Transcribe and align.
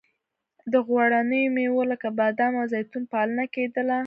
د 0.71 0.73
غوړینو 0.87 1.41
میوو 1.55 1.81
لکه 1.91 2.07
بادام 2.19 2.53
او 2.59 2.65
زیتون 2.73 3.03
پالنه 3.13 3.45
کیدله. 3.53 3.99